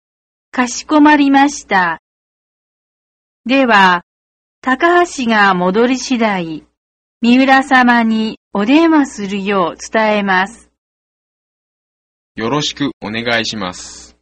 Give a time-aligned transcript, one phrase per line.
[0.51, 2.01] かしこまりました。
[3.45, 4.03] では、
[4.59, 6.65] 高橋が戻り次第、
[7.25, 10.69] 三浦様にお電話するよう伝えます。
[12.35, 14.17] よろしくお願いします。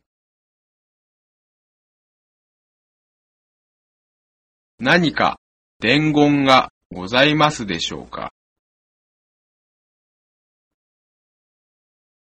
[4.78, 5.40] 何か
[5.80, 8.32] 伝言がございますでしょうか？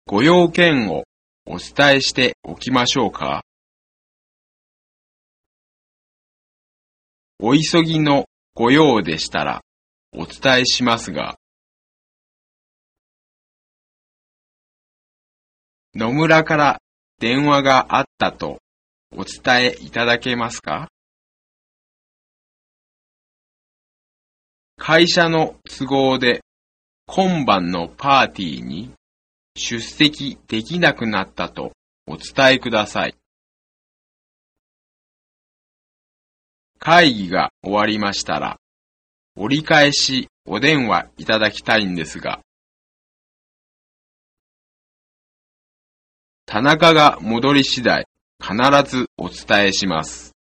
[0.06, 1.02] ご用件を
[1.44, 3.42] お伝えしておきましょうか？
[7.40, 9.62] お急ぎのご用でしたら
[10.20, 11.36] お伝えしますが、
[15.94, 16.78] 野村から
[17.20, 18.58] 電話があったと
[19.16, 20.88] お伝えいただけますか？
[24.76, 26.40] 会社の都合で
[27.06, 28.90] 今晩のパーティーに
[29.56, 31.70] 出席できなくなったと
[32.08, 33.14] お伝えください。
[36.80, 38.56] 会議が終わりましたら
[39.40, 42.40] 折り返しお電話いただきたいんですが、
[46.44, 48.04] 田中が戻り次第
[48.42, 48.56] 必
[48.90, 50.37] ずお伝えします。